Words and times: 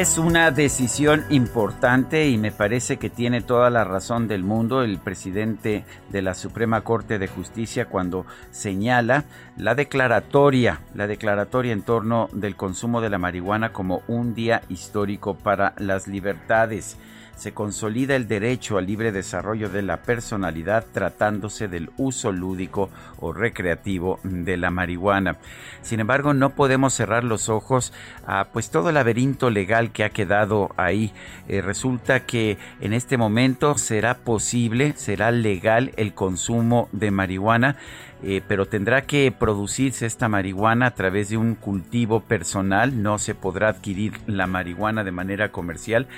Es 0.00 0.16
una 0.16 0.52
decisión 0.52 1.24
importante 1.28 2.28
y 2.28 2.38
me 2.38 2.52
parece 2.52 2.98
que 2.98 3.10
tiene 3.10 3.40
toda 3.40 3.68
la 3.68 3.82
razón 3.82 4.28
del 4.28 4.44
mundo 4.44 4.84
el 4.84 4.98
presidente 4.98 5.84
de 6.10 6.22
la 6.22 6.34
Suprema 6.34 6.82
Corte 6.82 7.18
de 7.18 7.26
Justicia 7.26 7.86
cuando 7.86 8.24
señala 8.52 9.24
la 9.56 9.74
declaratoria, 9.74 10.82
la 10.94 11.08
declaratoria 11.08 11.72
en 11.72 11.82
torno 11.82 12.28
del 12.32 12.54
consumo 12.54 13.00
de 13.00 13.10
la 13.10 13.18
marihuana 13.18 13.72
como 13.72 14.02
un 14.06 14.36
día 14.36 14.62
histórico 14.68 15.34
para 15.34 15.74
las 15.78 16.06
libertades 16.06 16.96
se 17.38 17.54
consolida 17.54 18.16
el 18.16 18.26
derecho 18.26 18.78
al 18.78 18.86
libre 18.86 19.12
desarrollo 19.12 19.68
de 19.68 19.82
la 19.82 19.98
personalidad 19.98 20.84
tratándose 20.92 21.68
del 21.68 21.90
uso 21.96 22.32
lúdico 22.32 22.90
o 23.20 23.32
recreativo 23.32 24.18
de 24.24 24.56
la 24.56 24.70
marihuana. 24.70 25.36
Sin 25.82 26.00
embargo, 26.00 26.34
no 26.34 26.50
podemos 26.50 26.94
cerrar 26.94 27.22
los 27.22 27.48
ojos 27.48 27.92
a 28.26 28.48
pues 28.52 28.70
todo 28.70 28.88
el 28.88 28.96
laberinto 28.96 29.50
legal 29.50 29.92
que 29.92 30.02
ha 30.02 30.10
quedado 30.10 30.70
ahí. 30.76 31.12
Eh, 31.46 31.62
resulta 31.62 32.26
que 32.26 32.58
en 32.80 32.92
este 32.92 33.16
momento 33.16 33.78
será 33.78 34.18
posible, 34.18 34.94
será 34.96 35.30
legal 35.30 35.92
el 35.96 36.14
consumo 36.14 36.88
de 36.90 37.12
marihuana 37.12 37.76
eh, 38.22 38.42
pero 38.46 38.66
tendrá 38.66 39.02
que 39.02 39.32
producirse 39.32 40.06
esta 40.06 40.28
marihuana 40.28 40.86
a 40.86 40.94
través 40.94 41.28
de 41.28 41.36
un 41.36 41.54
cultivo 41.54 42.20
personal, 42.20 43.02
no 43.02 43.18
se 43.18 43.34
podrá 43.34 43.68
adquirir 43.68 44.14
la 44.26 44.46
marihuana 44.46 45.04
de 45.04 45.12
manera 45.12 45.50
comercial 45.50 46.08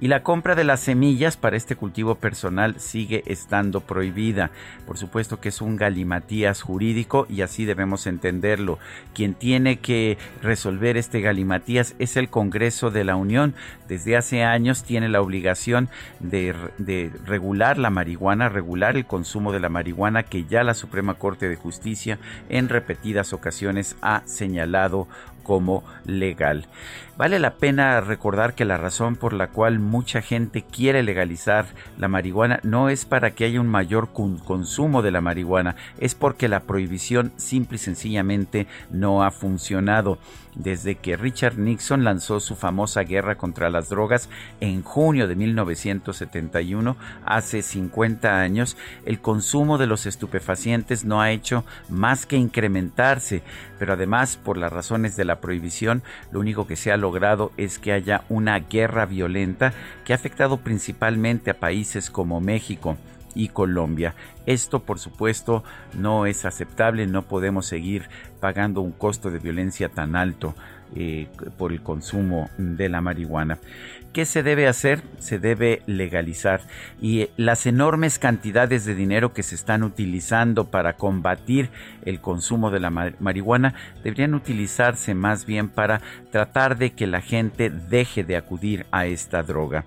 y 0.00 0.08
la 0.08 0.22
compra 0.22 0.54
de 0.54 0.62
las 0.62 0.80
semillas 0.80 1.36
para 1.36 1.56
este 1.56 1.74
cultivo 1.74 2.14
personal 2.14 2.78
sigue 2.78 3.24
estando 3.26 3.80
prohibida. 3.80 4.50
Por 4.86 4.96
supuesto 4.96 5.40
que 5.40 5.48
es 5.48 5.60
un 5.60 5.76
galimatías 5.76 6.62
jurídico 6.62 7.26
y 7.28 7.42
así 7.42 7.64
debemos 7.64 8.06
entenderlo. 8.06 8.78
Quien 9.12 9.34
tiene 9.34 9.78
que 9.78 10.16
resolver 10.40 10.96
este 10.96 11.20
galimatías 11.20 11.96
es 11.98 12.16
el 12.16 12.28
Congreso 12.28 12.90
de 12.90 13.02
la 13.02 13.16
Unión. 13.16 13.54
Desde 13.88 14.16
hace 14.16 14.44
años 14.44 14.84
tiene 14.84 15.08
la 15.08 15.20
obligación 15.20 15.88
de, 16.20 16.54
de 16.78 17.10
regular 17.26 17.78
la 17.78 17.90
marihuana, 17.90 18.48
regular 18.48 18.96
el 18.96 19.06
consumo 19.06 19.52
de 19.52 19.60
la 19.60 19.68
marihuana 19.68 20.22
que 20.22 20.44
ya 20.44 20.62
la 20.62 20.74
Suprema 20.74 21.14
Corte 21.14 21.47
de 21.48 21.56
Justicia 21.56 22.18
en 22.48 22.68
repetidas 22.68 23.32
ocasiones 23.32 23.96
ha 24.02 24.22
señalado 24.26 25.08
como 25.48 25.82
legal. 26.04 26.66
Vale 27.16 27.38
la 27.38 27.54
pena 27.54 28.00
recordar 28.02 28.54
que 28.54 28.66
la 28.66 28.76
razón 28.76 29.16
por 29.16 29.32
la 29.32 29.48
cual 29.48 29.78
mucha 29.80 30.20
gente 30.20 30.62
quiere 30.62 31.02
legalizar 31.02 31.64
la 31.96 32.06
marihuana 32.06 32.60
no 32.62 32.90
es 32.90 33.06
para 33.06 33.30
que 33.30 33.46
haya 33.46 33.60
un 33.60 33.66
mayor 33.66 34.10
consumo 34.12 35.00
de 35.00 35.10
la 35.10 35.22
marihuana, 35.22 35.74
es 35.98 36.14
porque 36.14 36.48
la 36.48 36.60
prohibición 36.60 37.32
simple 37.36 37.76
y 37.76 37.78
sencillamente 37.78 38.68
no 38.90 39.24
ha 39.24 39.30
funcionado. 39.30 40.18
Desde 40.54 40.96
que 40.96 41.16
Richard 41.16 41.56
Nixon 41.56 42.02
lanzó 42.02 42.40
su 42.40 42.56
famosa 42.56 43.02
guerra 43.02 43.36
contra 43.36 43.70
las 43.70 43.88
drogas 43.88 44.28
en 44.60 44.82
junio 44.82 45.28
de 45.28 45.36
1971, 45.36 46.96
hace 47.24 47.62
50 47.62 48.40
años, 48.40 48.76
el 49.06 49.20
consumo 49.20 49.78
de 49.78 49.86
los 49.86 50.06
estupefacientes 50.06 51.04
no 51.04 51.20
ha 51.20 51.30
hecho 51.30 51.64
más 51.88 52.26
que 52.26 52.36
incrementarse, 52.36 53.42
pero 53.78 53.92
además 53.92 54.36
por 54.36 54.56
las 54.56 54.72
razones 54.72 55.16
de 55.16 55.24
la 55.24 55.37
prohibición, 55.40 56.02
lo 56.30 56.40
único 56.40 56.66
que 56.66 56.76
se 56.76 56.92
ha 56.92 56.96
logrado 56.96 57.52
es 57.56 57.78
que 57.78 57.92
haya 57.92 58.24
una 58.28 58.58
guerra 58.58 59.06
violenta 59.06 59.72
que 60.04 60.12
ha 60.12 60.16
afectado 60.16 60.58
principalmente 60.58 61.50
a 61.50 61.58
países 61.60 62.10
como 62.10 62.40
México 62.40 62.96
y 63.34 63.48
Colombia. 63.48 64.14
Esto, 64.48 64.80
por 64.80 64.98
supuesto, 64.98 65.62
no 65.92 66.24
es 66.24 66.46
aceptable, 66.46 67.06
no 67.06 67.20
podemos 67.20 67.66
seguir 67.66 68.08
pagando 68.40 68.80
un 68.80 68.92
costo 68.92 69.30
de 69.30 69.40
violencia 69.40 69.90
tan 69.90 70.16
alto 70.16 70.54
eh, 70.96 71.28
por 71.58 71.70
el 71.70 71.82
consumo 71.82 72.48
de 72.56 72.88
la 72.88 73.02
marihuana. 73.02 73.58
¿Qué 74.14 74.24
se 74.24 74.42
debe 74.42 74.66
hacer? 74.66 75.02
Se 75.18 75.38
debe 75.38 75.82
legalizar. 75.84 76.62
Y 76.98 77.28
las 77.36 77.66
enormes 77.66 78.18
cantidades 78.18 78.86
de 78.86 78.94
dinero 78.94 79.34
que 79.34 79.42
se 79.42 79.54
están 79.54 79.82
utilizando 79.82 80.70
para 80.70 80.94
combatir 80.94 81.68
el 82.06 82.22
consumo 82.22 82.70
de 82.70 82.80
la 82.80 82.88
marihuana 82.88 83.74
deberían 84.02 84.32
utilizarse 84.32 85.14
más 85.14 85.44
bien 85.44 85.68
para 85.68 86.00
tratar 86.30 86.78
de 86.78 86.94
que 86.94 87.06
la 87.06 87.20
gente 87.20 87.68
deje 87.68 88.24
de 88.24 88.38
acudir 88.38 88.86
a 88.92 89.04
esta 89.04 89.42
droga. 89.42 89.84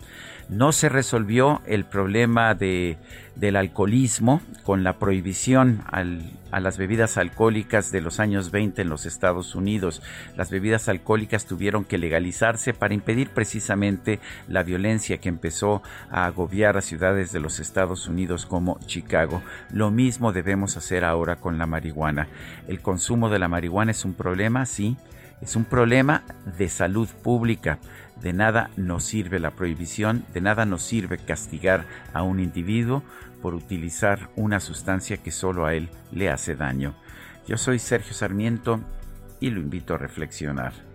No 0.49 0.71
se 0.71 0.89
resolvió 0.89 1.61
el 1.65 1.85
problema 1.85 2.53
de, 2.53 2.97
del 3.35 3.55
alcoholismo 3.55 4.41
con 4.63 4.83
la 4.83 4.99
prohibición 4.99 5.83
a 5.91 6.59
las 6.59 6.77
bebidas 6.77 7.17
alcohólicas 7.17 7.91
de 7.91 8.01
los 8.01 8.19
años 8.19 8.51
20 8.51 8.81
en 8.81 8.89
los 8.89 9.05
Estados 9.05 9.55
Unidos. 9.55 10.01
Las 10.35 10.51
bebidas 10.51 10.89
alcohólicas 10.89 11.45
tuvieron 11.45 11.85
que 11.85 11.97
legalizarse 11.97 12.73
para 12.73 12.93
impedir 12.93 13.29
precisamente 13.29 14.19
la 14.47 14.63
violencia 14.63 15.17
que 15.17 15.29
empezó 15.29 15.81
a 16.09 16.25
agobiar 16.25 16.77
a 16.77 16.81
ciudades 16.81 17.31
de 17.31 17.39
los 17.39 17.59
Estados 17.59 18.07
Unidos 18.07 18.45
como 18.45 18.79
Chicago. 18.85 19.41
Lo 19.71 19.91
mismo 19.91 20.31
debemos 20.31 20.77
hacer 20.77 21.05
ahora 21.05 21.37
con 21.37 21.57
la 21.57 21.65
marihuana. 21.65 22.27
El 22.67 22.81
consumo 22.81 23.29
de 23.29 23.39
la 23.39 23.47
marihuana 23.47 23.91
es 23.91 24.05
un 24.05 24.13
problema, 24.13 24.65
sí, 24.65 24.97
es 25.41 25.55
un 25.55 25.65
problema 25.65 26.23
de 26.57 26.69
salud 26.69 27.09
pública. 27.23 27.79
De 28.21 28.33
nada 28.33 28.69
nos 28.77 29.03
sirve 29.03 29.39
la 29.39 29.51
prohibición, 29.51 30.25
de 30.33 30.41
nada 30.41 30.65
nos 30.65 30.83
sirve 30.83 31.17
castigar 31.17 31.85
a 32.13 32.21
un 32.21 32.39
individuo 32.39 33.03
por 33.41 33.55
utilizar 33.55 34.29
una 34.35 34.59
sustancia 34.59 35.17
que 35.17 35.31
solo 35.31 35.65
a 35.65 35.73
él 35.73 35.89
le 36.11 36.29
hace 36.29 36.55
daño. 36.55 36.95
Yo 37.47 37.57
soy 37.57 37.79
Sergio 37.79 38.13
Sarmiento 38.13 38.79
y 39.39 39.49
lo 39.49 39.59
invito 39.59 39.95
a 39.95 39.97
reflexionar. 39.97 40.90